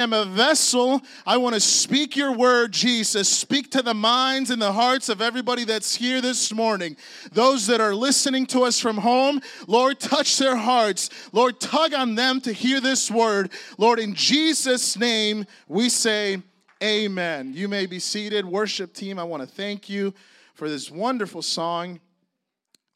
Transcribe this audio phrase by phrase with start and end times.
[0.00, 1.02] am a vessel.
[1.26, 3.28] I want to speak your word, Jesus.
[3.28, 6.96] Speak to the minds and the hearts of everybody that's here this morning.
[7.32, 11.10] Those that are listening to us from home, Lord, touch their hearts.
[11.32, 13.52] Lord, tug on them to hear this word.
[13.78, 16.42] Lord, in Jesus' name, we say,
[16.82, 17.52] Amen.
[17.52, 18.46] You may be seated.
[18.46, 20.14] Worship team, I want to thank you
[20.54, 22.00] for this wonderful song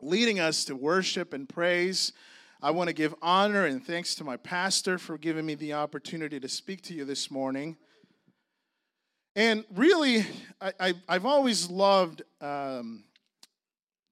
[0.00, 2.12] leading us to worship and praise.
[2.64, 6.40] I want to give honor and thanks to my pastor for giving me the opportunity
[6.40, 7.76] to speak to you this morning.
[9.36, 10.24] And really,
[10.80, 13.04] I, have always loved um,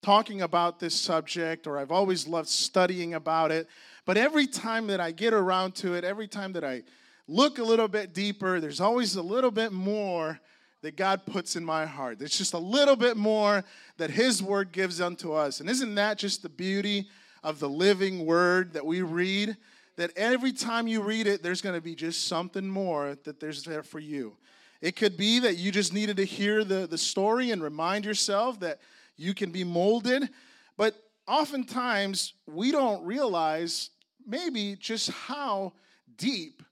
[0.03, 3.69] talking about this subject, or I've always loved studying about it.
[4.05, 6.83] But every time that I get around to it, every time that I
[7.27, 10.39] look a little bit deeper, there's always a little bit more
[10.83, 12.19] that God puts in my heart.
[12.19, 13.65] There's just a little bit more
[13.97, 15.61] that His Word gives unto us.
[15.61, 17.09] And isn't that just the beauty
[17.43, 19.57] of the living word that we read,
[19.97, 23.63] that every time you read it, there's going to be just something more that there's
[23.65, 24.37] there for you.
[24.81, 28.61] It could be that you just needed to hear the, the story and remind yourself
[28.61, 28.81] that
[29.17, 30.29] you can be molded.
[30.77, 30.97] But
[31.29, 33.91] oftentimes, we don't realize
[34.27, 35.75] maybe just how
[36.17, 36.63] deep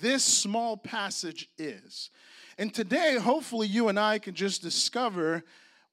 [0.00, 2.10] this small passage is.
[2.58, 5.44] And today, hopefully, you and I can just discover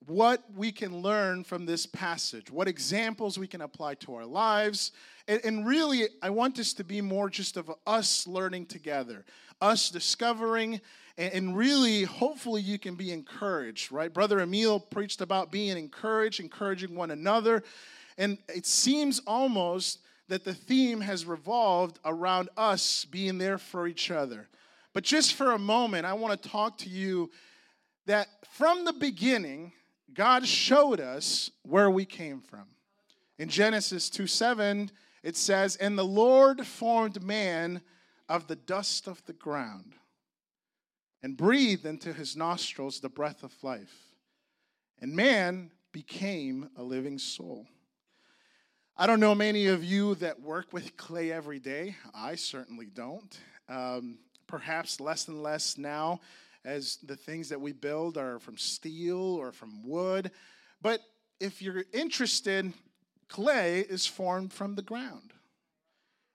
[0.05, 4.91] what we can learn from this passage, what examples we can apply to our lives.
[5.27, 9.25] And, and, really, I want this to be more just of us learning together,
[9.59, 10.79] us discovering,
[11.17, 14.13] and, and really, hopefully, you can be encouraged, right?
[14.13, 17.63] Brother Emil preached about being encouraged, encouraging one another.
[18.17, 24.11] And it seems almost that the theme has revolved around us being there for each
[24.11, 24.47] other.
[24.93, 27.29] But just for a moment, I want to talk to you
[28.07, 29.73] that from the beginning,
[30.13, 32.65] God showed us where we came from.
[33.37, 34.91] In Genesis 2 7,
[35.23, 37.81] it says, And the Lord formed man
[38.29, 39.93] of the dust of the ground
[41.21, 43.93] and breathed into his nostrils the breath of life.
[44.99, 47.67] And man became a living soul.
[48.95, 51.95] I don't know many of you that work with clay every day.
[52.15, 53.37] I certainly don't.
[53.69, 54.17] Um,
[54.47, 56.19] perhaps less and less now
[56.67, 60.31] as the things that we build are from steel or from wood.
[60.81, 60.99] But
[61.39, 62.73] if you're interested,
[63.29, 65.31] clay is formed from the ground.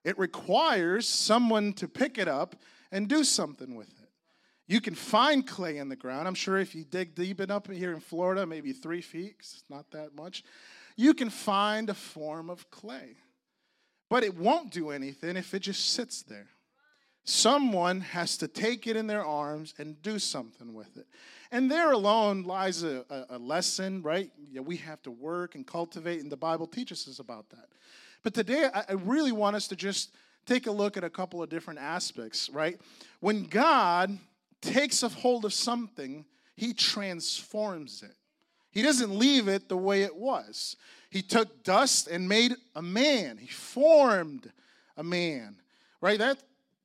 [0.04, 2.56] It requires someone to pick it up
[2.91, 4.09] and do something with it.
[4.66, 6.26] You can find clay in the ground.
[6.26, 9.91] I'm sure if you dig deep enough here in Florida, maybe three feet, it's not
[9.91, 10.44] that much,
[10.97, 13.16] you can find a form of clay.
[14.09, 16.49] But it won't do anything if it just sits there.
[17.24, 21.06] Someone has to take it in their arms and do something with it.
[21.52, 24.30] And there alone lies a, a, a lesson, right?
[24.50, 27.68] Yeah, we have to work and cultivate, and the Bible teaches us about that.
[28.22, 30.14] But today, I, I really want us to just
[30.46, 32.80] take a look at a couple of different aspects, right?
[33.20, 34.18] When God
[34.60, 36.24] takes a hold of something,
[36.56, 38.16] he transforms it.
[38.70, 40.76] He doesn't leave it the way it was.
[41.10, 43.36] He took dust and made a man.
[43.36, 44.50] He formed
[44.96, 45.56] a man.
[46.00, 46.18] Right?
[46.18, 46.38] That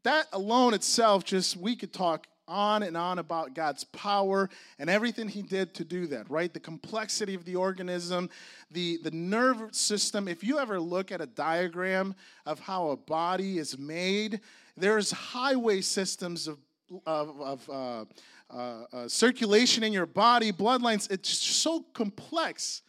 [0.03, 4.49] that alone itself, just we could talk on and on about God's power
[4.79, 6.53] and everything He did to do that, right?
[6.53, 8.29] The complexity of the organism,
[8.71, 10.27] the, the nerve system.
[10.27, 12.15] If you ever look at a diagram
[12.45, 14.39] of how a body is made,
[14.77, 16.57] there's highway systems of,
[17.05, 18.05] of, of uh,
[18.49, 21.11] uh, uh, circulation in your body, bloodlines.
[21.11, 22.81] It's so complex.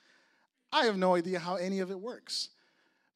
[0.73, 2.51] I have no idea how any of it works.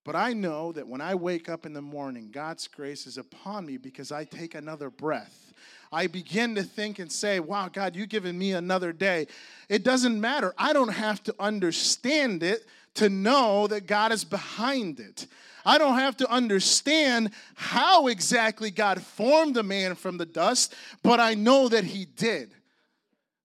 [0.05, 3.67] But I know that when I wake up in the morning, God's grace is upon
[3.67, 5.53] me because I take another breath.
[5.93, 9.27] I begin to think and say, Wow, God, you've given me another day.
[9.69, 10.55] It doesn't matter.
[10.59, 15.27] I don't have to understand it to know that God is behind it.
[15.65, 20.75] I don't have to understand how exactly God formed a man from the dust,
[21.05, 22.53] but I know that He did.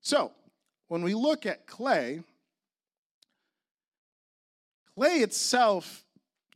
[0.01, 0.31] So,
[0.88, 2.22] when we look at clay,
[4.96, 6.03] clay itself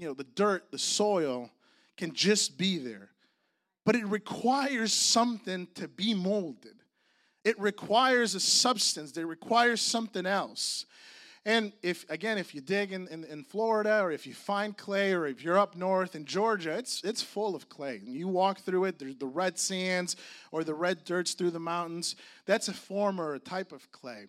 [0.01, 1.51] you know, the dirt, the soil
[1.95, 3.11] can just be there.
[3.85, 6.75] But it requires something to be molded.
[7.45, 10.85] It requires a substance, it requires something else.
[11.43, 15.11] And if again, if you dig in, in, in, Florida or if you find clay
[15.11, 17.97] or if you're up north in Georgia, it's it's full of clay.
[17.97, 20.15] And you walk through it, there's the red sands
[20.51, 22.15] or the red dirts through the mountains.
[22.45, 24.27] That's a form or a type of clay.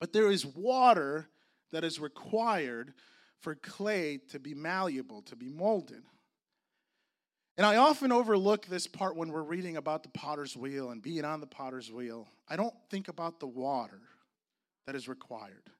[0.00, 1.28] But there is water
[1.70, 2.94] that is required
[3.42, 6.02] for clay to be malleable, to be molded.
[7.58, 11.24] And I often overlook this part when we're reading about the potter's wheel and being
[11.24, 12.28] on the potter's wheel.
[12.48, 14.00] I don't think about the water
[14.86, 15.70] that is required.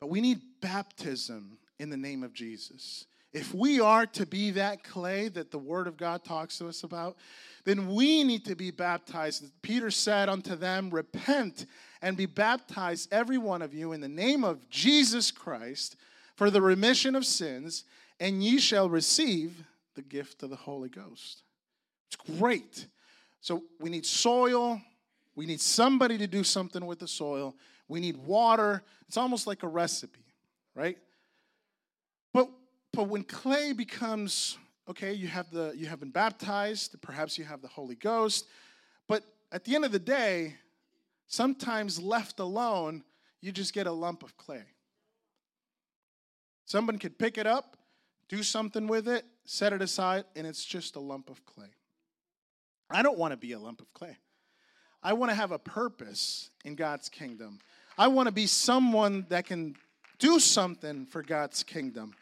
[0.00, 3.06] But we need baptism in the name of Jesus.
[3.32, 6.82] if we are to be that clay that the Word of God talks to us
[6.82, 7.16] about,
[7.64, 9.50] then we need to be baptized.
[9.62, 11.64] Peter said unto them, Repent
[12.02, 15.96] and be baptized, every one of you, in the name of Jesus Christ
[16.34, 17.84] for the remission of sins,
[18.20, 19.64] and ye shall receive
[19.94, 21.42] the gift of the Holy Ghost.
[22.06, 22.86] It's great.
[23.40, 24.80] So we need soil.
[25.34, 27.54] We need somebody to do something with the soil.
[27.88, 28.82] We need water.
[29.08, 30.24] It's almost like a recipe,
[30.74, 30.98] right?
[32.32, 32.48] But
[32.92, 34.58] but when clay becomes
[34.88, 38.46] okay, you have the you have been baptized, perhaps you have the Holy Ghost,
[39.08, 40.56] but at the end of the day,
[41.26, 43.04] sometimes left alone,
[43.40, 44.64] you just get a lump of clay.
[46.64, 47.76] Someone could pick it up,
[48.28, 51.70] do something with it, set it aside, and it's just a lump of clay.
[52.90, 54.16] I don't want to be a lump of clay.
[55.02, 57.58] I want to have a purpose in God's kingdom.
[57.98, 59.74] I want to be someone that can
[60.18, 62.14] do something for God's kingdom.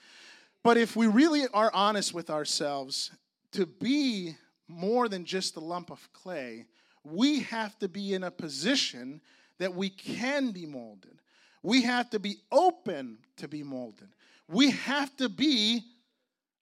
[0.63, 3.11] But if we really are honest with ourselves,
[3.53, 4.37] to be
[4.69, 6.67] more than just a lump of clay,
[7.05, 9.21] we have to be in a position
[9.59, 11.19] that we can be molded.
[11.63, 14.09] We have to be open to be molded.
[14.51, 15.85] We have to be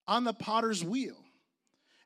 [0.07, 1.17] on the potter's wheel.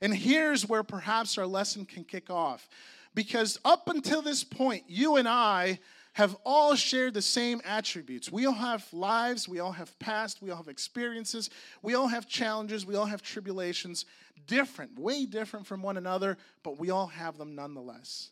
[0.01, 2.69] And here's where perhaps our lesson can kick off.
[3.15, 5.79] Because up until this point, you and I
[6.15, 8.31] have all shared the same attributes.
[8.31, 11.51] We all have lives, we all have past, we all have experiences,
[11.83, 14.05] we all have challenges, we all have tribulations,
[14.47, 18.31] different, way different from one another, but we all have them nonetheless.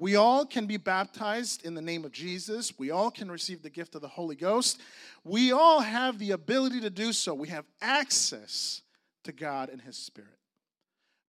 [0.00, 2.72] We all can be baptized in the name of Jesus.
[2.78, 4.80] We all can receive the gift of the Holy Ghost.
[5.24, 7.34] We all have the ability to do so.
[7.34, 8.80] We have access
[9.24, 10.38] to God and His Spirit.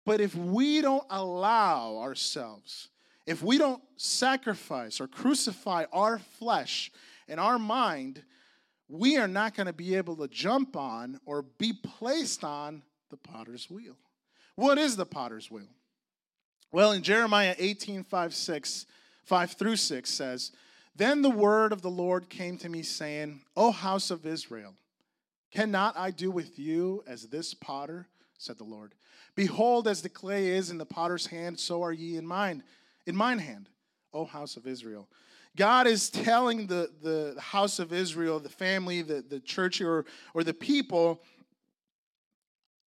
[0.06, 2.89] But if we don't allow ourselves,
[3.25, 6.92] if we don't sacrifice or crucify our flesh
[7.27, 8.21] and our mind,
[8.88, 13.18] we are not going to be able to jump on or be placed on the
[13.18, 13.98] potter's wheel.
[14.54, 15.69] What is the potter's wheel?
[16.71, 18.86] Well, in Jeremiah 18, 5, 6,
[19.24, 20.51] 5 through 6 says,
[20.95, 24.75] Then the word of the Lord came to me, saying, O house of Israel,
[25.51, 28.07] cannot I do with you as this potter?
[28.38, 28.94] said the Lord.
[29.36, 32.63] Behold, as the clay is in the potter's hand, so are ye in mine,
[33.06, 33.68] in mine hand,
[34.13, 35.07] O house of Israel.
[35.56, 40.44] God is telling the, the house of Israel, the family, the, the church, or, or
[40.44, 41.21] the people,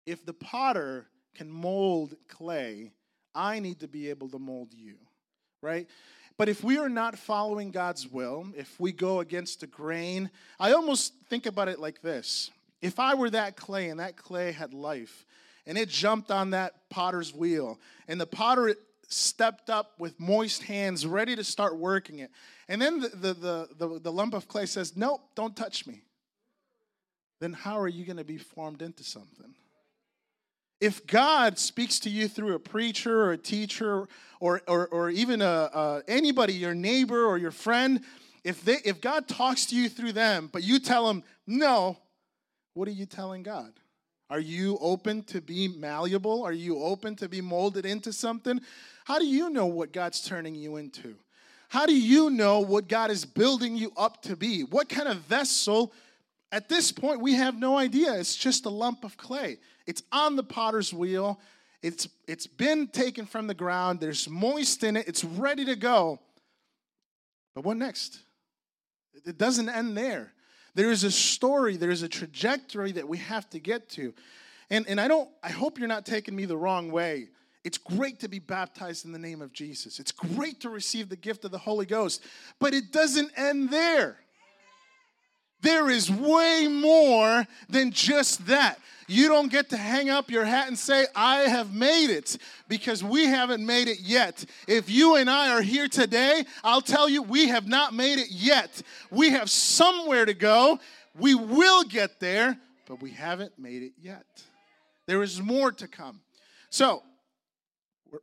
[0.07, 2.93] if the potter can mold clay,
[3.35, 4.97] I need to be able to mold you,
[5.63, 5.87] right?
[6.37, 10.73] But if we are not following God's will, if we go against the grain, I
[10.73, 12.51] almost think about it like this.
[12.81, 15.27] If I were that clay and that clay had life
[15.67, 17.79] and it jumped on that potter's wheel
[18.09, 18.75] and the potter
[19.07, 22.31] stepped up with moist hands ready to start working it,
[22.69, 26.01] and then the, the, the, the, the lump of clay says, Nope, don't touch me,
[27.41, 29.55] then how are you going to be formed into something?
[30.81, 34.09] If God speaks to you through a preacher or a teacher
[34.41, 38.01] or, or, or even a, a, anybody, your neighbor or your friend,
[38.45, 41.99] if, they, if God talks to you through them, but you tell them no,
[42.75, 43.73] what are you telling God?
[44.31, 46.45] Are you open to be malleable?
[46.45, 48.61] Are you open to be molded into something?
[49.05, 51.17] How do you know what God's turning you into?
[51.69, 54.63] How do you know what God is building you up to be?
[54.63, 55.93] What kind of vessel
[56.53, 58.15] at this point, we have no idea.
[58.15, 59.59] It's just a lump of clay.
[59.87, 61.41] It's on the potter's wheel.
[61.83, 64.01] It's, it's been taken from the ground.
[64.01, 65.07] There's moist in it.
[65.09, 66.21] It's ready to go.
[67.55, 68.21] But what next?
[69.25, 70.33] It doesn't end there.
[70.75, 74.15] There is a story, there is a trajectory that we have to get to.
[74.71, 77.29] And, and I don't, I hope you're not taking me the wrong way.
[77.65, 79.99] It's great to be baptized in the name of Jesus.
[79.99, 82.25] It's great to receive the gift of the Holy Ghost,
[82.59, 84.19] but it doesn't end there.
[85.63, 88.79] There is way more than just that.
[89.07, 92.39] You don't get to hang up your hat and say, I have made it,
[92.69, 94.45] because we haven't made it yet.
[94.69, 98.31] If you and I are here today, I'll tell you, we have not made it
[98.31, 98.83] yet.
[99.11, 100.79] We have somewhere to go.
[101.19, 104.27] We will get there, but we haven't made it yet.
[105.07, 106.21] There is more to come.
[106.71, 107.03] So,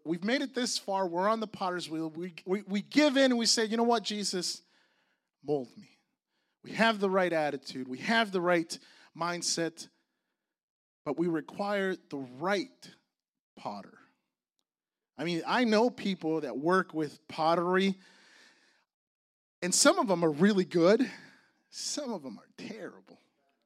[0.06, 1.06] we've made it this far.
[1.06, 2.13] We're on the potter's wheel.
[2.15, 4.62] We, we, we give in and we say, you know what, Jesus,
[5.46, 5.96] mold me.
[6.67, 8.77] We have the right attitude, we have the right
[9.17, 9.88] mindset,
[11.05, 12.89] but we require the right
[13.55, 13.97] potter.
[15.17, 17.95] I mean, I know people that work with pottery,
[19.62, 21.09] and some of them are really good,
[21.69, 23.21] some of them are terrible.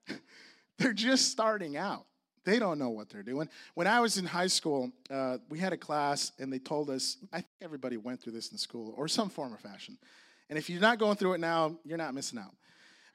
[0.77, 2.05] they're just starting out.
[2.45, 3.49] They don't know what they're doing.
[3.73, 7.17] When I was in high school, uh, we had a class, and they told us
[7.33, 9.97] I think everybody went through this in school or some form or fashion.
[10.51, 12.51] And if you're not going through it now, you're not missing out.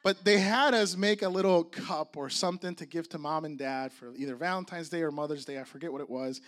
[0.06, 3.58] But they had us make a little cup or something to give to mom and
[3.58, 5.58] dad for either Valentine's Day or Mother's Day.
[5.58, 6.40] I forget what it was.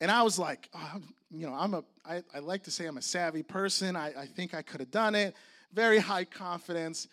[0.00, 2.96] And I was like, oh, you know, I'm a, I, I like to say I'm
[2.96, 3.94] a savvy person.
[3.94, 5.36] I, I think I could have done it.
[5.72, 7.06] Very high confidence.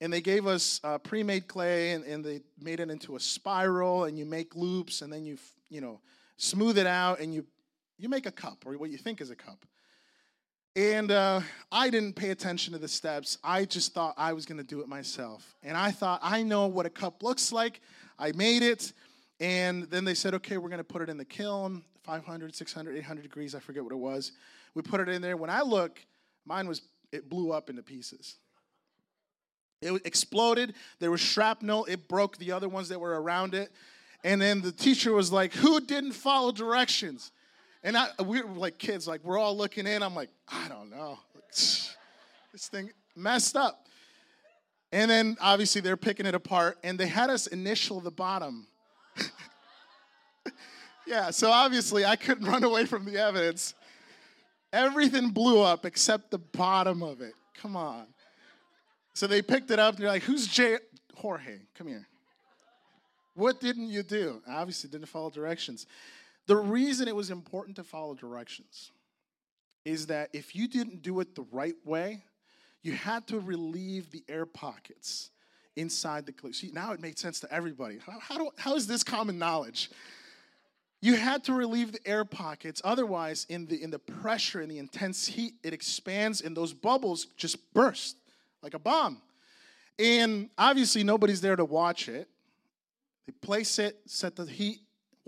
[0.00, 4.04] And they gave us uh, pre-made clay, and, and they made it into a spiral,
[4.04, 5.36] and you make loops, and then you,
[5.68, 6.00] you know,
[6.36, 7.44] smooth it out, and you,
[7.98, 9.66] you make a cup, or what you think is a cup.
[10.76, 11.40] And uh,
[11.72, 13.38] I didn't pay attention to the steps.
[13.42, 15.56] I just thought I was going to do it myself.
[15.64, 17.80] And I thought, I know what a cup looks like.
[18.18, 18.92] I made it.
[19.40, 22.96] And then they said, okay, we're going to put it in the kiln, 500, 600,
[22.96, 23.54] 800 degrees.
[23.54, 24.32] I forget what it was.
[24.74, 25.36] We put it in there.
[25.36, 25.98] When I look,
[26.44, 28.36] mine was, it blew up into pieces.
[29.82, 30.74] It exploded.
[31.00, 31.86] There was shrapnel.
[31.86, 33.72] It broke the other ones that were around it.
[34.22, 37.32] And then the teacher was like, who didn't follow directions?
[37.82, 40.02] And I, we were like kids, like we're all looking in.
[40.02, 41.18] I'm like, I don't know.
[41.50, 41.96] this
[42.70, 43.86] thing messed up.
[44.92, 48.66] And then obviously they're picking it apart, and they had us initial the bottom.
[51.06, 53.74] yeah, so obviously I couldn't run away from the evidence.
[54.72, 57.34] Everything blew up except the bottom of it.
[57.54, 58.06] Come on.
[59.14, 60.48] So they picked it up, and they're like, Who's?
[61.14, 62.06] Jorge, come here.
[63.34, 64.42] What didn't you do?
[64.48, 65.86] Obviously, didn't follow directions.
[66.46, 68.90] The reason it was important to follow directions
[69.84, 72.24] is that if you didn't do it the right way,
[72.82, 75.30] you had to relieve the air pockets
[75.76, 76.52] inside the glue.
[76.52, 77.98] See, now it made sense to everybody.
[78.04, 79.90] How, how, do, how is this common knowledge?
[81.02, 82.82] You had to relieve the air pockets.
[82.84, 87.26] Otherwise, in the, in the pressure and the intense heat, it expands and those bubbles
[87.36, 88.16] just burst
[88.62, 89.22] like a bomb.
[89.98, 92.28] And obviously, nobody's there to watch it.
[93.26, 94.80] They place it, set the heat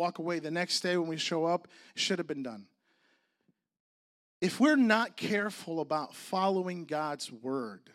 [0.03, 2.67] walk away the next day when we show up, should have been done.
[4.41, 7.89] If we're not careful about following God's word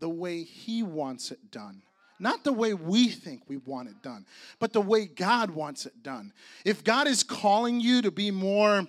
[0.00, 1.82] the way He wants it done,
[2.18, 4.26] not the way we think we want it done,
[4.58, 6.32] but the way God wants it done.
[6.64, 8.84] If God is calling you to be more,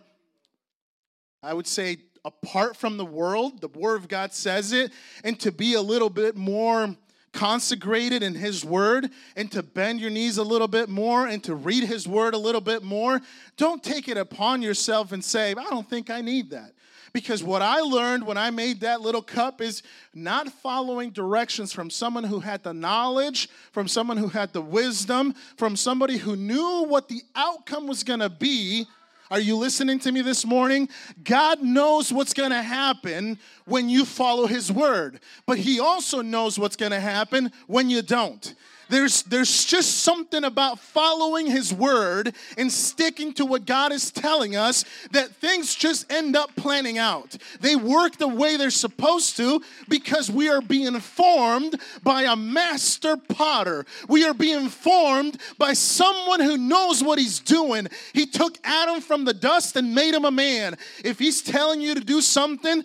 [1.43, 4.91] I would say, apart from the world, the Word of God says it,
[5.23, 6.95] and to be a little bit more
[7.33, 11.55] consecrated in His Word and to bend your knees a little bit more and to
[11.55, 13.21] read His Word a little bit more,
[13.57, 16.73] don't take it upon yourself and say, I don't think I need that.
[17.13, 19.81] Because what I learned when I made that little cup is
[20.13, 25.33] not following directions from someone who had the knowledge, from someone who had the wisdom,
[25.55, 28.85] from somebody who knew what the outcome was gonna be
[29.29, 30.89] are you listening to me this morning?
[31.23, 36.57] God knows what's going to happen when you follow His word, but He also knows
[36.57, 38.55] what's going to happen when you don't.
[38.89, 44.55] There's, there's just something about following His word and sticking to what God is telling
[44.55, 47.35] us that things just end up planning out.
[47.59, 53.17] They work the way they're supposed to because we are being formed by a master
[53.17, 53.85] potter.
[54.07, 57.87] We are being formed by someone who knows what he's doing.
[58.13, 60.77] He took Adam from the dust and made him a man.
[61.03, 62.83] If he's telling you to do something,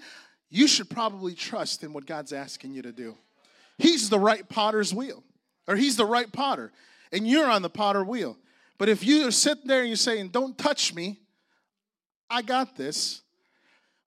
[0.50, 3.16] you should probably trust in what God's asking you to do.
[3.78, 5.24] He's the right potter's wheel
[5.66, 6.72] or he's the right potter,
[7.12, 8.36] and you're on the potter wheel.
[8.78, 11.20] But if you sit there and you're saying, Don't touch me,
[12.28, 13.22] I got this,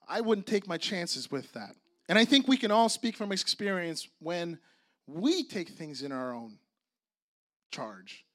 [0.07, 1.75] I wouldn't take my chances with that.
[2.07, 4.59] And I think we can all speak from experience when
[5.07, 6.57] we take things in our own
[7.71, 8.25] charge.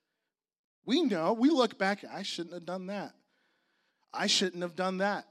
[0.86, 3.12] We know, we look back, I shouldn't have done that.
[4.12, 5.26] I shouldn't have done that.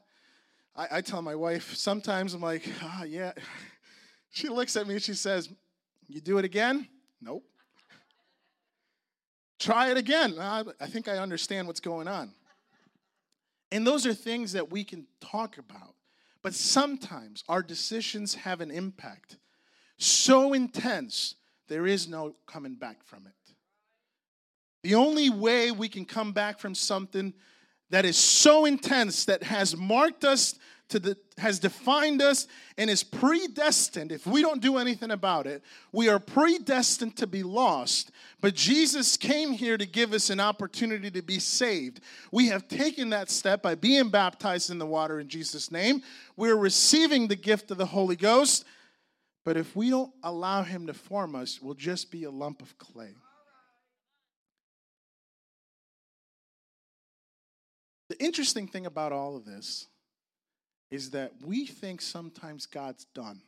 [0.76, 3.34] I, I tell my wife, sometimes I'm like, ah, yeah.
[4.32, 5.50] She looks at me and she says,
[6.08, 6.88] You do it again?
[7.20, 7.44] Nope.
[9.60, 10.40] Try it again.
[10.40, 12.32] I think I understand what's going on.
[13.72, 15.96] And those are things that we can talk about.
[16.42, 19.38] But sometimes our decisions have an impact
[20.00, 21.36] so intense,
[21.68, 23.54] there is no coming back from it.
[24.82, 27.34] The only way we can come back from something
[27.90, 30.56] that is so intense that has marked us
[30.90, 34.12] to the, has defined us and is predestined.
[34.12, 38.12] If we don't do anything about it, we are predestined to be lost.
[38.42, 42.02] But Jesus came here to give us an opportunity to be saved.
[42.32, 46.02] We have taken that step by being baptized in the water in Jesus' name.
[46.36, 48.66] We're receiving the gift of the Holy Ghost.
[49.46, 52.78] But if we don't allow Him to form us, we'll just be a lump of
[52.78, 53.16] clay.
[58.10, 59.88] The interesting thing about all of this
[60.92, 63.42] is that we think sometimes God's done.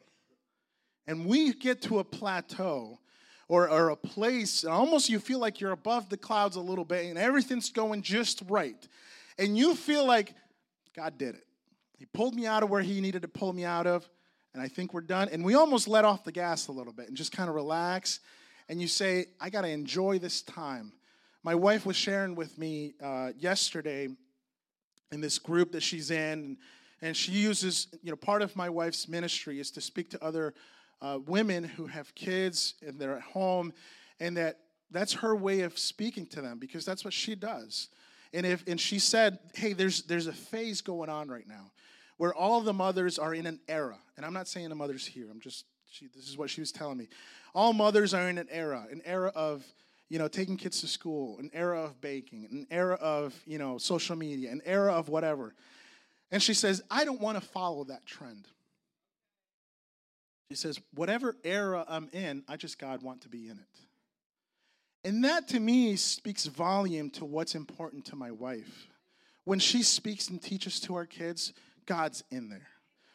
[1.07, 2.99] And we get to a plateau
[3.47, 7.05] or, or a place, almost you feel like you're above the clouds a little bit
[7.07, 8.87] and everything's going just right.
[9.37, 10.33] And you feel like
[10.95, 11.45] God did it.
[11.97, 14.09] He pulled me out of where He needed to pull me out of,
[14.53, 15.29] and I think we're done.
[15.31, 18.19] And we almost let off the gas a little bit and just kind of relax
[18.71, 20.93] and you say, I got to enjoy this time.
[21.43, 24.07] My wife was sharing with me uh, yesterday
[25.11, 26.57] in this group that she's in,
[27.01, 30.53] and she uses, you know, part of my wife's ministry is to speak to other
[31.01, 33.73] uh, women who have kids and they're at home,
[34.19, 34.59] and that
[34.91, 37.89] that's her way of speaking to them because that's what she does.
[38.33, 41.71] And if and she said, "Hey, there's there's a phase going on right now
[42.17, 45.27] where all the mothers are in an era." And I'm not saying the mothers here.
[45.31, 47.07] I'm just she, this is what she was telling me.
[47.53, 49.65] All mothers are in an era, an era of
[50.09, 53.77] you know taking kids to school, an era of baking, an era of you know
[53.77, 55.55] social media, an era of whatever.
[56.31, 58.47] And she says, "I don't want to follow that trend."
[60.49, 63.79] She says, "Whatever era I'm in, I just God want to be in it."
[65.03, 68.87] And that to me speaks volume to what's important to my wife.
[69.43, 71.53] When she speaks and teaches to our kids,
[71.85, 72.67] God's in there,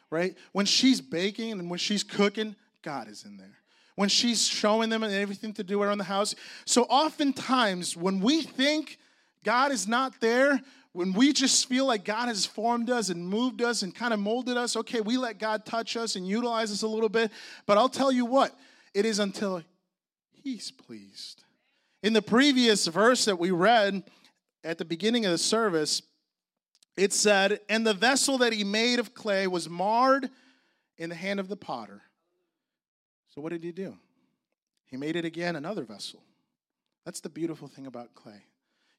[0.09, 0.37] right?
[0.51, 3.57] When she's baking and when she's cooking, God is in there.
[3.95, 6.35] When she's showing them everything to do around the house.
[6.65, 8.99] So oftentimes, when we think
[9.43, 10.61] God is not there,
[10.97, 14.19] when we just feel like God has formed us and moved us and kind of
[14.19, 17.31] molded us, okay, we let God touch us and utilize us a little bit.
[17.67, 18.57] But I'll tell you what,
[18.95, 19.61] it is until
[20.31, 21.43] He's pleased.
[22.01, 24.09] In the previous verse that we read
[24.63, 26.01] at the beginning of the service,
[26.97, 30.31] it said, And the vessel that he made of clay was marred
[30.97, 32.01] in the hand of the potter.
[33.35, 33.97] So what did he do?
[34.87, 36.23] He made it again another vessel.
[37.05, 38.41] That's the beautiful thing about clay.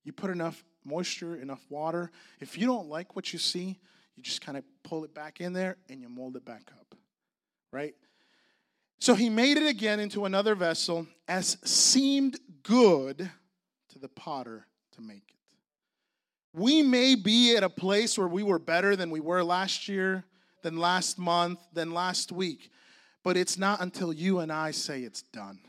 [0.04, 2.10] You put enough moisture, enough water.
[2.40, 3.78] If you don't like what you see,
[4.16, 6.94] you just kind of pull it back in there and you mold it back up,
[7.72, 7.94] right?
[8.98, 13.30] So he made it again into another vessel as seemed good
[13.90, 14.66] to the potter
[14.96, 15.34] to make it.
[16.52, 20.24] We may be at a place where we were better than we were last year,
[20.62, 22.70] than last month, than last week,
[23.22, 25.60] but it's not until you and I say it's done.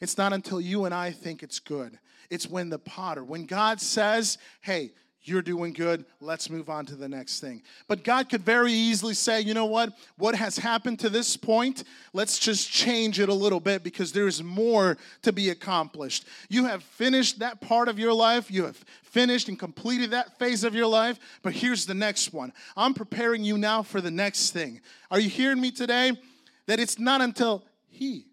[0.00, 1.98] It's not until you and I think it's good.
[2.30, 4.92] It's when the potter, when God says, hey,
[5.26, 6.04] you're doing good.
[6.20, 7.62] Let's move on to the next thing.
[7.88, 9.94] But God could very easily say, you know what?
[10.18, 11.84] What has happened to this point?
[12.12, 16.26] Let's just change it a little bit because there's more to be accomplished.
[16.50, 18.50] You have finished that part of your life.
[18.50, 21.18] You have finished and completed that phase of your life.
[21.42, 22.52] But here's the next one.
[22.76, 24.82] I'm preparing you now for the next thing.
[25.10, 26.12] Are you hearing me today?
[26.66, 28.26] That it's not until He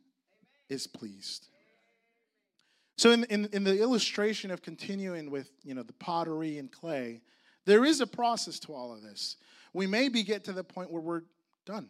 [0.67, 1.47] is pleased.
[3.01, 7.23] So in, in, in, the illustration of continuing with you know the pottery and clay,
[7.65, 9.37] there is a process to all of this.
[9.73, 11.23] We maybe get to the point where we're
[11.65, 11.89] done,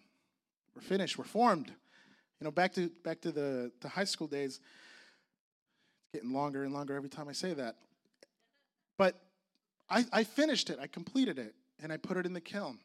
[0.74, 1.68] we're finished, we're formed.
[1.68, 4.62] You know, back to back to the, the high school days.
[4.62, 7.76] It's getting longer and longer every time I say that.
[8.98, 9.20] But
[9.90, 12.80] I, I finished it, I completed it, and I put it in the kiln.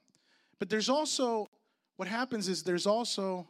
[0.58, 1.46] But there's also
[1.96, 3.46] what happens is there's also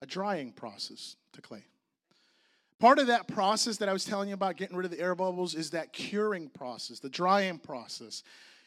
[0.00, 1.64] a drying process to clay.
[2.78, 5.14] Part of that process that I was telling you about getting rid of the air
[5.14, 8.22] bubbles is that curing process, the drying process.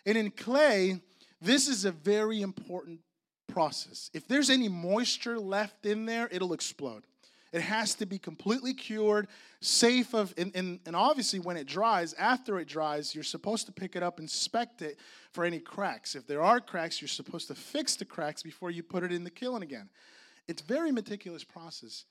[0.05, 0.99] And in clay,
[1.41, 3.01] this is a very important
[3.47, 4.09] process.
[4.13, 7.03] If there's any moisture left in there, it'll explode.
[7.51, 9.27] It has to be completely cured,
[9.61, 13.71] safe of, and, and, and, obviously when it dries, after it dries, you're supposed to
[13.71, 14.99] pick it up, inspect it
[15.31, 16.15] for any cracks.
[16.15, 19.23] If there are cracks, you're supposed to fix the cracks before you put it in
[19.23, 19.89] the kiln again.
[20.47, 22.05] It's very meticulous process.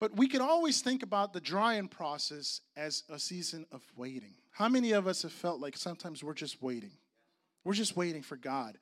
[0.00, 4.34] But we can always think about the drying process as a season of waiting.
[4.50, 6.92] How many of us have felt like sometimes we're just waiting?
[7.64, 8.78] We're just waiting for God.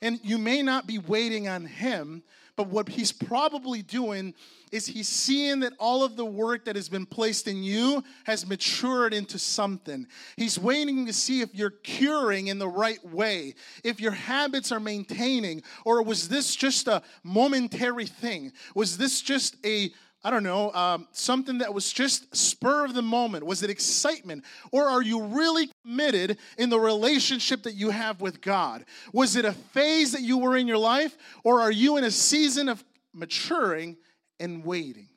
[0.00, 2.22] And you may not be waiting on Him,
[2.54, 4.34] but what He's probably doing
[4.70, 8.46] is He's seeing that all of the work that has been placed in you has
[8.46, 10.06] matured into something.
[10.36, 14.78] He's waiting to see if you're curing in the right way, if your habits are
[14.78, 18.52] maintaining, or was this just a momentary thing?
[18.76, 19.90] Was this just a
[20.24, 23.46] I don't know, um, something that was just spur of the moment?
[23.46, 24.44] Was it excitement?
[24.72, 28.84] Or are you really committed in the relationship that you have with God?
[29.12, 31.16] Was it a phase that you were in your life?
[31.44, 32.82] Or are you in a season of
[33.14, 33.96] maturing
[34.40, 35.08] and waiting?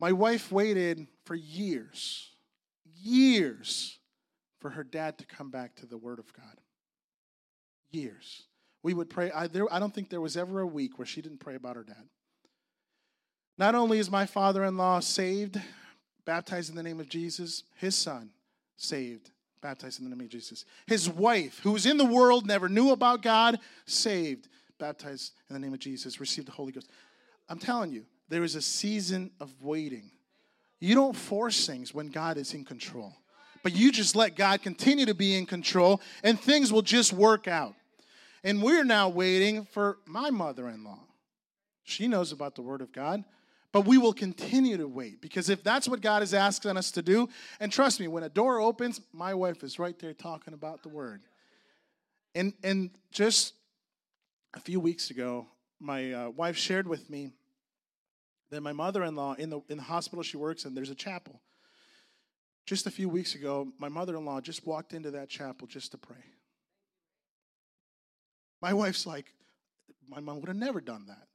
[0.00, 2.30] My wife waited for years,
[3.02, 3.98] years
[4.60, 6.60] for her dad to come back to the Word of God.
[7.90, 8.44] Years.
[8.84, 9.32] We would pray.
[9.32, 11.74] I, there, I don't think there was ever a week where she didn't pray about
[11.74, 12.08] her dad.
[13.58, 15.60] Not only is my father in law saved,
[16.24, 18.30] baptized in the name of Jesus, his son
[18.76, 20.64] saved, baptized in the name of Jesus.
[20.86, 25.60] His wife, who was in the world, never knew about God, saved, baptized in the
[25.60, 26.88] name of Jesus, received the Holy Ghost.
[27.48, 30.10] I'm telling you, there is a season of waiting.
[30.80, 33.12] You don't force things when God is in control,
[33.64, 37.48] but you just let God continue to be in control and things will just work
[37.48, 37.74] out.
[38.44, 41.00] And we're now waiting for my mother in law.
[41.82, 43.24] She knows about the Word of God.
[43.72, 47.02] But we will continue to wait because if that's what God is asking us to
[47.02, 47.28] do,
[47.60, 50.88] and trust me, when a door opens, my wife is right there talking about the
[50.88, 51.20] word.
[52.34, 53.54] And, and just
[54.54, 55.46] a few weeks ago,
[55.80, 57.32] my uh, wife shared with me
[58.50, 61.40] that my mother-in-law in the, in the hospital she works in, there's a chapel.
[62.64, 66.24] Just a few weeks ago, my mother-in-law just walked into that chapel just to pray.
[68.62, 69.26] My wife's like,
[70.08, 71.28] my mom would have never done that.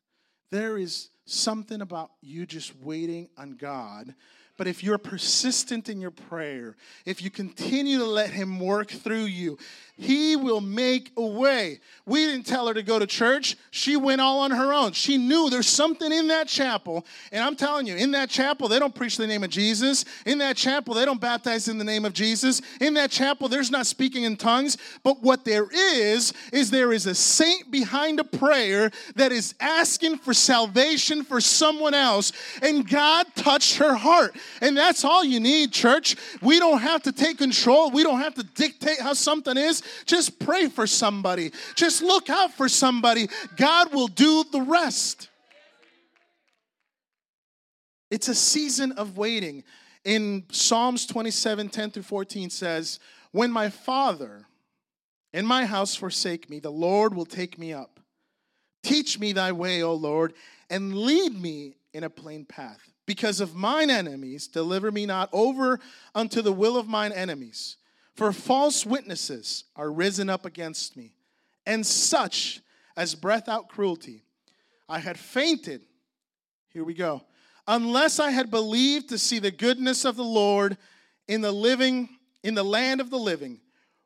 [0.49, 4.13] There is something about you just waiting on God.
[4.55, 9.25] But if you're persistent in your prayer, if you continue to let Him work through
[9.25, 9.57] you,
[9.95, 11.79] He will make a way.
[12.07, 13.55] We didn't tell her to go to church.
[13.69, 14.93] She went all on her own.
[14.93, 17.05] She knew there's something in that chapel.
[17.31, 20.03] And I'm telling you, in that chapel, they don't preach the name of Jesus.
[20.25, 22.59] In that chapel, they don't baptize in the name of Jesus.
[22.81, 24.77] In that chapel, there's not speaking in tongues.
[25.03, 30.17] But what there is, is there is a saint behind a prayer that is asking
[30.17, 32.31] for salvation for someone else.
[32.63, 34.35] And God touched her heart.
[34.59, 36.15] And that's all you need, church.
[36.41, 37.91] We don't have to take control.
[37.91, 39.82] We don't have to dictate how something is.
[40.05, 41.51] Just pray for somebody.
[41.75, 43.27] Just look out for somebody.
[43.55, 45.29] God will do the rest.
[48.11, 49.63] It's a season of waiting.
[50.05, 52.99] In Psalms 27 10 through 14 says,
[53.31, 54.45] When my father
[55.33, 57.99] and my house forsake me, the Lord will take me up.
[58.83, 60.33] Teach me thy way, O Lord,
[60.69, 65.79] and lead me in a plain path because of mine enemies, deliver me not over
[66.15, 67.77] unto the will of mine enemies.
[68.15, 71.15] For false witnesses are risen up against me,
[71.65, 72.61] and such
[72.95, 74.23] as breath out cruelty.
[74.87, 75.81] I had fainted.
[76.69, 77.23] Here we go.
[77.67, 80.77] Unless I had believed to see the goodness of the Lord
[81.27, 82.09] in the living,
[82.43, 83.61] in the land of the living.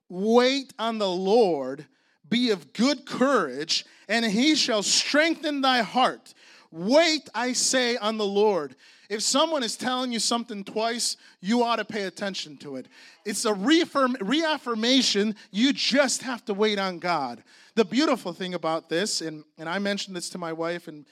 [0.10, 1.86] Wait on the Lord,
[2.30, 6.34] be of good courage, and he shall strengthen thy heart.
[6.72, 8.76] Wait, I say, on the Lord.
[9.10, 12.88] If someone is telling you something twice, you ought to pay attention to it.
[13.26, 15.36] It's a reaffirm, reaffirmation.
[15.52, 17.43] You just have to wait on God.
[17.76, 21.06] The beautiful thing about this, and, and I mentioned this to my wife, and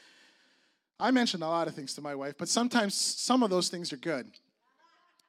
[0.99, 3.93] I mentioned a lot of things to my wife, but sometimes some of those things
[3.93, 4.27] are good.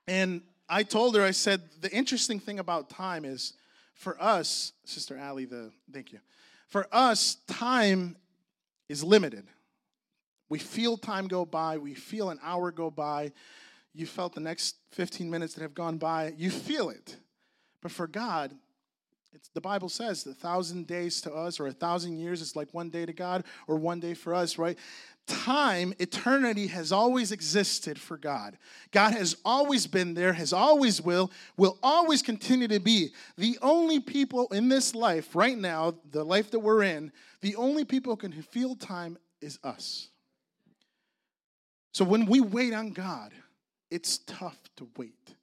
[0.08, 3.52] And I told her, I said, the interesting thing about time is
[3.94, 6.18] for us, Sister Allie, the thank you.
[6.68, 8.16] For us, time
[8.88, 9.46] is limited.
[10.48, 13.32] We feel time go by, we feel an hour go by.
[13.92, 17.16] You felt the next 15 minutes that have gone by, you feel it.
[17.80, 18.54] But for God,
[19.54, 22.90] the Bible says a thousand days to us or a thousand years is like one
[22.90, 24.78] day to God or one day for us, right?
[25.26, 28.56] Time, eternity has always existed for God.
[28.92, 33.10] God has always been there, has always will, will always continue to be.
[33.36, 37.84] The only people in this life right now, the life that we're in, the only
[37.84, 40.08] people who can feel time is us.
[41.96, 43.32] So when we wait on God,
[43.90, 45.34] it's tough to wait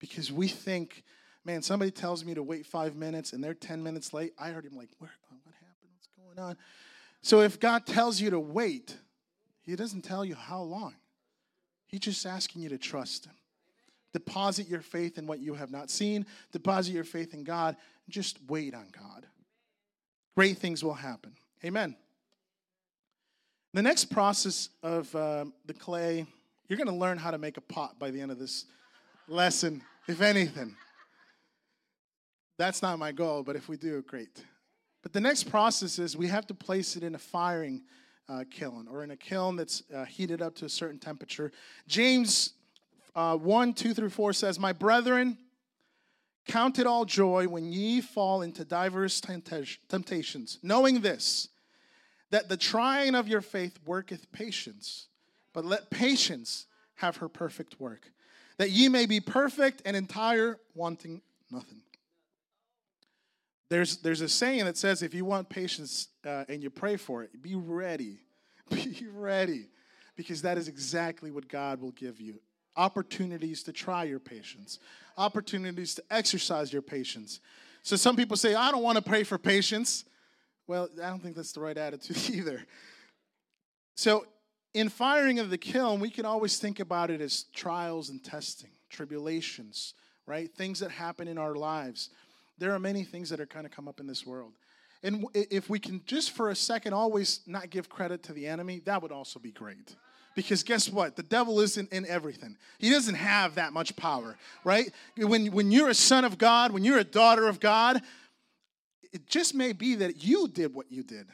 [0.00, 1.04] because we think,
[1.44, 4.32] man, somebody tells me to wait five minutes and they're 10 minutes late.
[4.36, 5.90] I heard him like, Where, what happened?
[5.94, 6.56] What's going on?
[7.20, 8.96] So if God tells you to wait,
[9.60, 10.96] He doesn't tell you how long.
[11.86, 13.36] He's just asking you to trust Him.
[14.12, 18.12] Deposit your faith in what you have not seen, deposit your faith in God, and
[18.12, 19.24] just wait on God.
[20.34, 21.36] Great things will happen.
[21.64, 21.94] Amen.
[23.74, 26.26] The next process of uh, the clay,
[26.68, 28.66] you're going to learn how to make a pot by the end of this
[29.28, 30.76] lesson, if anything.
[32.58, 34.44] That's not my goal, but if we do, great.
[35.02, 37.84] But the next process is we have to place it in a firing
[38.28, 41.50] uh, kiln or in a kiln that's uh, heated up to a certain temperature.
[41.88, 42.52] James
[43.14, 45.38] uh, 1 2 through 4 says, My brethren,
[46.46, 49.18] count it all joy when ye fall into diverse
[49.88, 51.48] temptations, knowing this
[52.32, 55.06] that the trying of your faith worketh patience.
[55.52, 56.66] But let patience
[56.96, 58.10] have her perfect work,
[58.56, 61.82] that ye may be perfect and entire, wanting nothing.
[63.68, 67.22] There's, there's a saying that says if you want patience uh, and you pray for
[67.22, 68.18] it, be ready.
[68.70, 69.68] Be ready.
[70.16, 72.40] Because that is exactly what God will give you
[72.76, 74.78] opportunities to try your patience,
[75.18, 77.40] opportunities to exercise your patience.
[77.82, 80.04] So some people say, I don't want to pray for patience.
[80.66, 82.64] Well, I don't think that's the right attitude either.
[83.96, 84.26] So,
[84.74, 88.70] in firing of the kiln, we can always think about it as trials and testing,
[88.88, 89.92] tribulations,
[90.26, 90.50] right?
[90.54, 92.08] Things that happen in our lives.
[92.56, 94.52] There are many things that are kind of come up in this world.
[95.02, 98.80] And if we can just for a second always not give credit to the enemy,
[98.84, 99.96] that would also be great.
[100.34, 101.16] Because guess what?
[101.16, 102.56] The devil isn't in everything.
[102.78, 104.90] He doesn't have that much power, right?
[105.18, 108.00] When, when you're a son of God, when you're a daughter of God,
[109.12, 111.26] it just may be that you did what you did,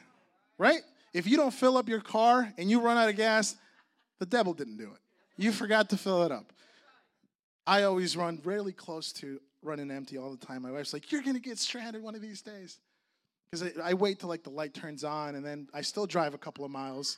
[0.57, 0.81] right?
[1.13, 3.55] If you don't fill up your car and you run out of gas,
[4.19, 4.99] The devil didn't do it.
[5.37, 6.51] You forgot to fill it up.
[7.65, 10.63] I always run really close to running empty all the time.
[10.63, 12.79] My wife's like, You're going to get stranded one of these days.
[13.49, 16.33] Because I, I, wait till like the light turns on and then I still drive
[16.33, 17.17] a couple of miles.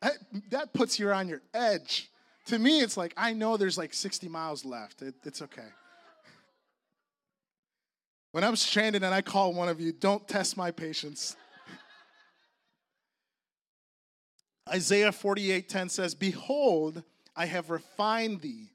[0.00, 0.12] That,
[0.50, 2.10] that puts you on your edge.
[2.46, 5.02] To me, it's like, I know there's like 60 miles left.
[5.02, 5.68] It, it's okay.
[8.36, 11.36] When I'm stranded and I call one of you, don't test my patience.
[14.68, 17.02] Isaiah 48:10 says, "Behold,
[17.34, 18.72] I have refined thee,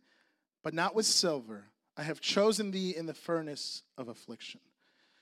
[0.64, 1.66] but not with silver.
[1.96, 4.62] I have chosen thee in the furnace of affliction."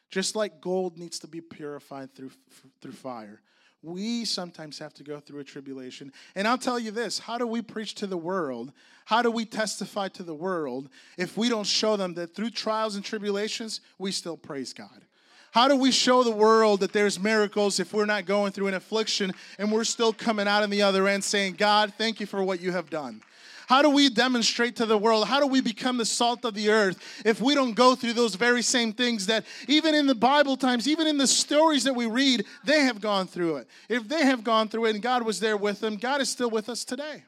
[0.10, 2.32] Just like gold needs to be purified through
[2.80, 3.42] through fire,
[3.82, 6.12] we sometimes have to go through a tribulation.
[6.36, 8.72] And I'll tell you this how do we preach to the world?
[9.06, 12.96] How do we testify to the world if we don't show them that through trials
[12.96, 15.06] and tribulations, we still praise God?
[15.52, 18.76] How do we show the world that there's miracles if we're not going through an
[18.76, 22.44] affliction and we're still coming out on the other end saying, God, thank you for
[22.44, 23.22] what you have done?
[23.70, 25.28] How do we demonstrate to the world?
[25.28, 28.34] How do we become the salt of the earth if we don't go through those
[28.34, 32.08] very same things that even in the Bible times, even in the stories that we
[32.08, 33.68] read, they have gone through it?
[33.88, 36.50] If they have gone through it and God was there with them, God is still
[36.50, 37.24] with us today.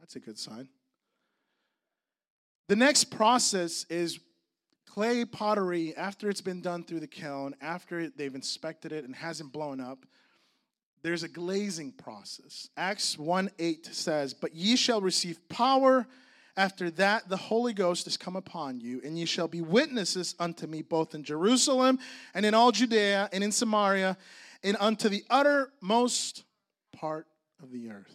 [0.00, 0.66] That's a good sign.
[2.66, 4.18] The next process is
[4.84, 9.52] clay pottery after it's been done through the kiln, after they've inspected it and hasn't
[9.52, 10.06] blown up
[11.02, 12.68] there's a glazing process.
[12.76, 16.06] Acts 1 8 says, But ye shall receive power.
[16.54, 20.66] After that, the Holy Ghost is come upon you, and ye shall be witnesses unto
[20.66, 21.98] me both in Jerusalem
[22.34, 24.18] and in all Judea and in Samaria
[24.62, 26.44] and unto the uttermost
[26.94, 27.26] part
[27.62, 28.14] of the earth.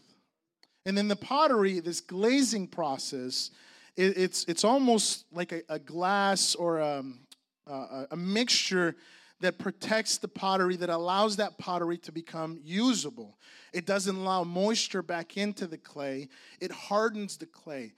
[0.86, 3.50] And then the pottery, this glazing process,
[3.98, 7.20] it's, it's almost like a, a glass or a, um,
[7.66, 8.96] a, a mixture
[9.40, 13.38] that protects the pottery, that allows that pottery to become usable.
[13.74, 17.94] It doesn't allow moisture back into the clay, it hardens the clay.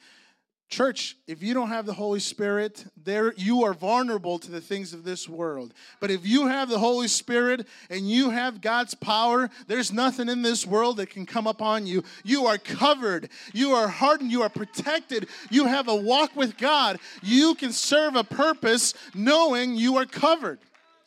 [0.70, 4.94] Church, if you don't have the Holy Spirit, there you are vulnerable to the things
[4.94, 5.74] of this world.
[6.00, 10.44] But if you have the Holy Spirit and you have God's power, there's nothing in
[10.44, 12.04] this world that can come upon you.
[12.24, 17.00] You are covered, you are hardened, you are protected, you have a walk with God.
[17.24, 20.60] You can serve a purpose knowing you are covered.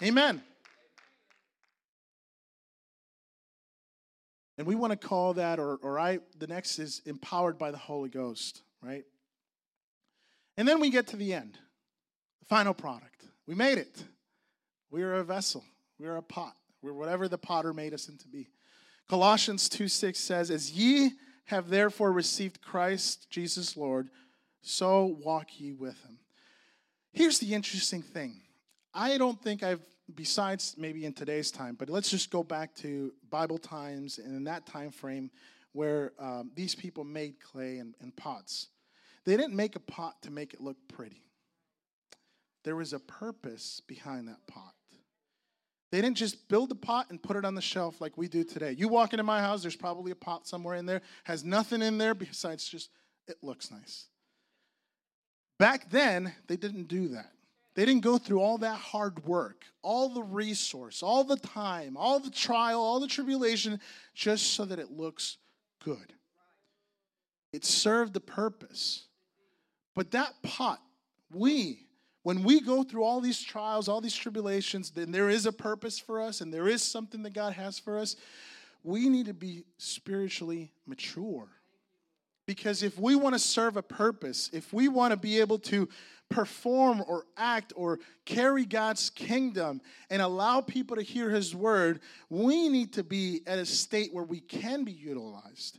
[0.02, 0.42] Amen.
[4.58, 7.78] And we want to call that, or, or I, the next is empowered by the
[7.78, 9.04] Holy Ghost, right?
[10.56, 11.58] And then we get to the end,
[12.40, 13.24] the final product.
[13.46, 14.04] We made it.
[14.90, 15.64] We are a vessel,
[15.98, 16.54] we are a pot.
[16.82, 18.48] We're whatever the potter made us into be.
[19.08, 21.12] Colossians 2 6 says, As ye
[21.44, 24.08] have therefore received Christ Jesus Lord,
[24.62, 26.18] so walk ye with him.
[27.12, 28.40] Here's the interesting thing
[28.92, 29.80] I don't think I've
[30.14, 34.44] besides maybe in today's time, but let's just go back to Bible times and in
[34.44, 35.30] that time frame
[35.72, 38.68] where um, these people made clay and, and pots.
[39.24, 41.22] They didn't make a pot to make it look pretty.
[42.64, 44.74] There was a purpose behind that pot.
[45.90, 48.44] They didn't just build a pot and put it on the shelf like we do
[48.44, 48.72] today.
[48.72, 51.98] You walk into my house, there's probably a pot somewhere in there, has nothing in
[51.98, 52.88] there besides just
[53.28, 54.06] it looks nice.
[55.58, 57.30] Back then, they didn't do that.
[57.74, 62.20] They didn't go through all that hard work, all the resource, all the time, all
[62.20, 63.80] the trial, all the tribulation,
[64.14, 65.38] just so that it looks
[65.82, 66.12] good.
[67.52, 69.06] It served the purpose.
[69.94, 70.80] But that pot,
[71.32, 71.86] we,
[72.22, 75.98] when we go through all these trials, all these tribulations, then there is a purpose
[75.98, 78.16] for us and there is something that God has for us.
[78.84, 81.48] We need to be spiritually mature.
[82.46, 85.88] Because if we want to serve a purpose, if we want to be able to
[86.28, 92.00] perform or act or carry God's kingdom and allow people to hear His word,
[92.30, 95.78] we need to be at a state where we can be utilized.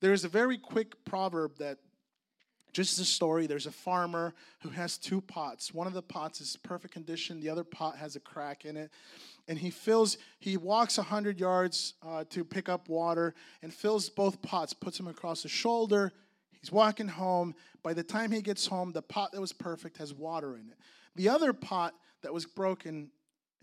[0.00, 1.78] There's a very quick proverb that
[2.72, 5.74] just a story there's a farmer who has two pots.
[5.74, 8.90] One of the pots is perfect condition, the other pot has a crack in it.
[9.48, 14.40] And he fills, he walks 100 yards uh, to pick up water and fills both
[14.40, 16.12] pots, puts them across his shoulder,
[16.62, 17.54] He's walking home.
[17.82, 20.78] By the time he gets home, the pot that was perfect has water in it.
[21.16, 23.10] The other pot that was broken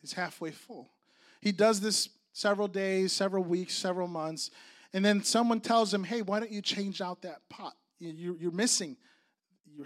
[0.03, 0.91] is halfway full.
[1.39, 4.51] He does this several days, several weeks, several months,
[4.93, 7.75] and then someone tells him, Hey, why don't you change out that pot?
[7.99, 8.97] You're missing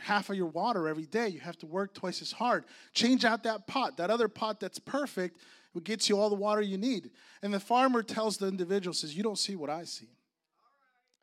[0.02, 1.28] half of your water every day.
[1.28, 2.66] You have to work twice as hard.
[2.94, 3.98] Change out that pot.
[3.98, 5.40] That other pot that's perfect
[5.76, 7.12] it gets you all the water you need.
[7.42, 10.10] And the farmer tells the individual, says, You don't see what I see.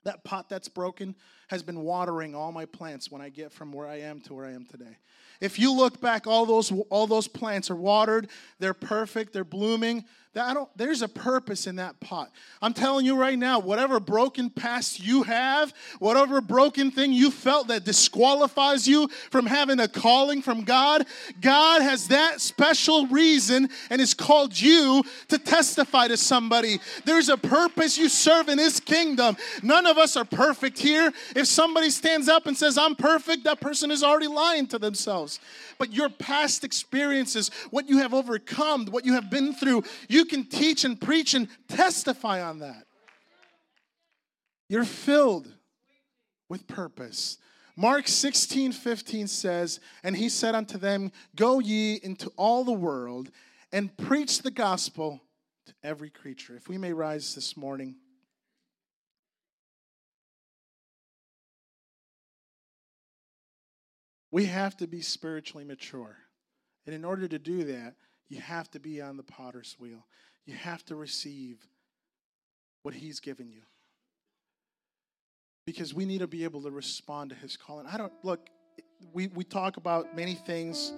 [0.04, 1.14] That pot that's broken
[1.50, 4.46] has been watering all my plants when I get from where I am to where
[4.46, 4.98] I am today.
[5.40, 8.28] If you look back, all those all those plants are watered,
[8.60, 10.04] they're perfect, they're blooming.
[10.34, 12.30] That I there's a purpose in that pot.
[12.62, 17.66] I'm telling you right now, whatever broken past you have, whatever broken thing you felt
[17.66, 21.04] that disqualifies you from having a calling from God,
[21.40, 26.78] God has that special reason and has called you to testify to somebody.
[27.04, 29.36] There's a purpose you serve in His kingdom.
[29.64, 31.12] None of us are perfect here.
[31.40, 35.40] If somebody stands up and says, I'm perfect, that person is already lying to themselves.
[35.78, 40.44] But your past experiences, what you have overcome, what you have been through, you can
[40.44, 42.84] teach and preach and testify on that.
[44.68, 45.48] You're filled
[46.50, 47.38] with purpose.
[47.74, 53.30] Mark 16, 15 says, And he said unto them, Go ye into all the world
[53.72, 55.22] and preach the gospel
[55.64, 56.54] to every creature.
[56.54, 57.94] If we may rise this morning.
[64.30, 66.16] We have to be spiritually mature.
[66.86, 67.94] And in order to do that,
[68.28, 70.06] you have to be on the potter's wheel.
[70.46, 71.66] You have to receive
[72.82, 73.62] what he's given you.
[75.66, 77.86] Because we need to be able to respond to his calling.
[77.86, 78.48] I don't look,
[79.12, 80.92] we, we talk about many things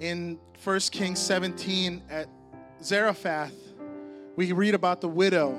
[0.00, 2.28] in 1 Kings 17 at
[2.82, 3.54] Zarephath.
[4.36, 5.58] We read about the widow.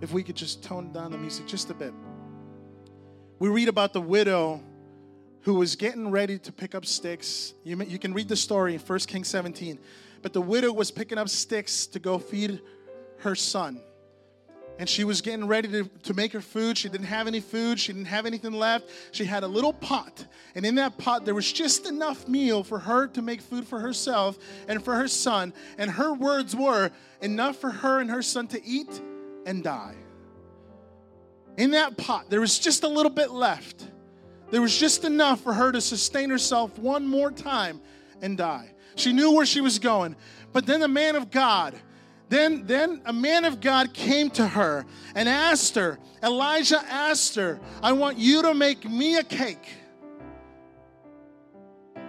[0.00, 1.92] If we could just tone down the music just a bit.
[3.38, 4.62] We read about the widow
[5.44, 7.52] who was getting ready to pick up sticks.
[7.64, 9.78] You, you can read the story in 1 Kings 17.
[10.22, 12.60] But the widow was picking up sticks to go feed
[13.18, 13.80] her son.
[14.78, 16.78] And she was getting ready to, to make her food.
[16.78, 17.78] She didn't have any food.
[17.78, 18.88] She didn't have anything left.
[19.12, 20.26] She had a little pot.
[20.54, 23.78] And in that pot, there was just enough meal for her to make food for
[23.78, 25.52] herself and for her son.
[25.76, 29.00] And her words were enough for her and her son to eat
[29.44, 29.94] and die.
[31.58, 33.84] In that pot, there was just a little bit left.
[34.54, 37.80] There was just enough for her to sustain herself one more time
[38.22, 38.70] and die.
[38.94, 40.14] She knew where she was going.
[40.52, 41.74] But then the man of God,
[42.28, 44.86] then, then a man of God came to her
[45.16, 49.68] and asked her, Elijah asked her, I want you to make me a cake.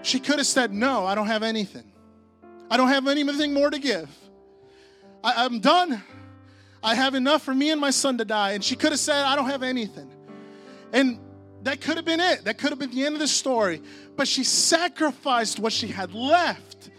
[0.04, 1.92] She could have said, No, I don't have anything.
[2.70, 4.08] I don't have anything more to give.
[5.24, 6.04] I, I'm done.
[6.84, 8.52] I have enough for me and my son to die.
[8.52, 10.12] And she could have said, I don't have anything.
[10.94, 11.25] And
[11.66, 12.46] that could have been it.
[12.46, 13.82] That could have been the end of the story.
[14.16, 16.92] But she sacrificed what she had left.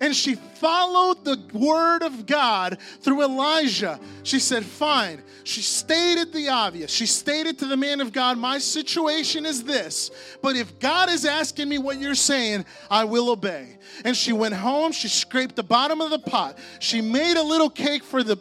[0.00, 3.98] And she followed the word of God through Elijah.
[4.24, 5.22] She said, Fine.
[5.44, 6.90] She stated the obvious.
[6.90, 10.10] She stated to the man of God, My situation is this.
[10.42, 13.78] But if God is asking me what you're saying, I will obey.
[14.04, 14.90] And she went home.
[14.90, 16.58] She scraped the bottom of the pot.
[16.80, 18.36] She made a little cake for the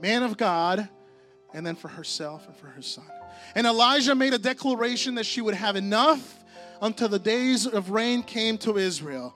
[0.00, 0.86] man of God
[1.54, 3.06] and then for herself and for her son.
[3.58, 6.38] And Elijah made a declaration that she would have enough
[6.80, 9.34] until the days of rain came to Israel.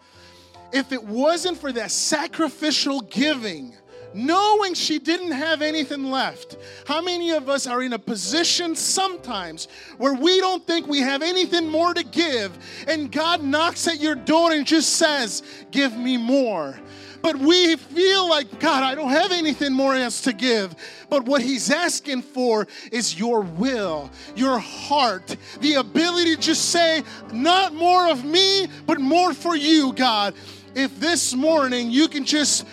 [0.72, 3.74] If it wasn't for that sacrificial giving,
[4.14, 6.56] knowing she didn't have anything left.
[6.86, 9.66] How many of us are in a position sometimes
[9.98, 12.56] where we don't think we have anything more to give,
[12.86, 16.78] and God knocks at your door and just says, Give me more?
[17.22, 20.74] But we feel like, God, I don't have anything more else to give.
[21.08, 27.02] But what He's asking for is your will, your heart, the ability to just say,
[27.32, 30.34] not more of me, but more for you, God.
[30.74, 32.66] If this morning you can just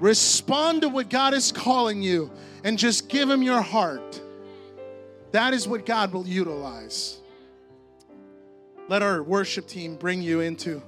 [0.00, 2.30] respond to what God is calling you
[2.64, 4.20] and just give Him your heart,
[5.32, 7.18] that is what God will utilize.
[8.88, 10.82] Let our worship team bring you into.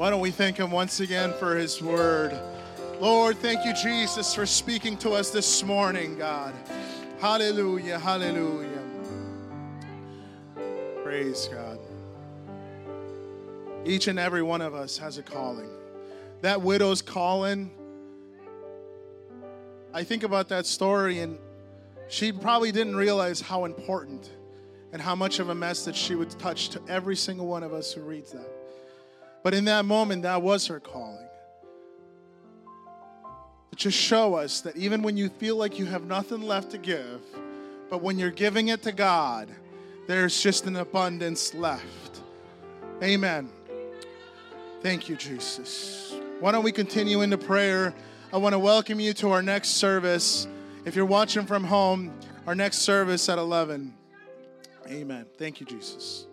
[0.00, 2.32] Why don't we thank him once again for his word?
[3.00, 6.54] Lord, thank you, Jesus, for speaking to us this morning, God.
[7.20, 8.82] Hallelujah, hallelujah.
[11.04, 11.78] Praise God.
[13.84, 15.68] Each and every one of us has a calling.
[16.40, 17.70] That widow's calling,
[19.92, 21.36] I think about that story, and
[22.08, 24.30] she probably didn't realize how important
[24.94, 27.92] and how much of a message she would touch to every single one of us
[27.92, 28.59] who reads that.
[29.42, 31.26] But in that moment, that was her calling.
[33.70, 36.78] To just show us that even when you feel like you have nothing left to
[36.78, 37.20] give,
[37.88, 39.48] but when you're giving it to God,
[40.06, 42.20] there's just an abundance left.
[43.02, 43.50] Amen.
[44.82, 46.14] Thank you, Jesus.
[46.40, 47.94] Why don't we continue into prayer?
[48.32, 50.46] I want to welcome you to our next service.
[50.84, 52.12] If you're watching from home,
[52.46, 53.94] our next service at 11.
[54.88, 55.26] Amen.
[55.36, 56.26] Thank you, Jesus.